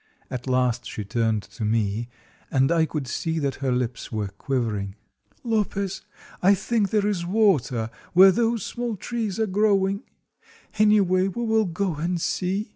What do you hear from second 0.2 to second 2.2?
At last she turned to me,